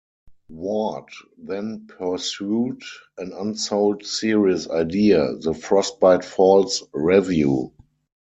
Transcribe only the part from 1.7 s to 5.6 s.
pursued an unsold series idea, "The